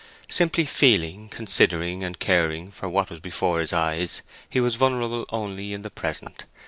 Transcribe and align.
Simply 0.31 0.65
feeling, 0.65 1.29
considering, 1.29 2.03
and 2.03 2.17
caring 2.17 2.71
for 2.71 2.89
what 2.89 3.11
was 3.11 3.19
before 3.19 3.59
his 3.59 3.71
eyes, 3.71 4.23
he 4.49 4.59
was 4.59 4.73
vulnerable 4.73 5.27
only 5.29 5.73
in 5.73 5.83
the 5.83 5.91
present. 5.91 6.45